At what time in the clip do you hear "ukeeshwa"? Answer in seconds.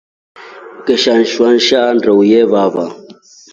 0.79-1.47